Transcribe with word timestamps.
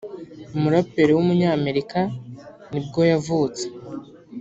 umuraperi 0.55 1.11
w’umunyamerika 1.13 1.99
nibwo 2.71 2.99
yavutse 3.11 3.65